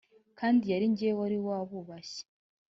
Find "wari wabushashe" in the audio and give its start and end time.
1.19-2.21